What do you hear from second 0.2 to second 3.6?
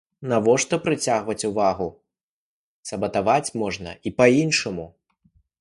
Навошта прыцягваць увагу, калі сабатаваць